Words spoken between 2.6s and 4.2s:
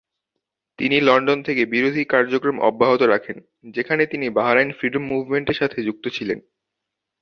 অব্যাহত রাখেন, যেখানে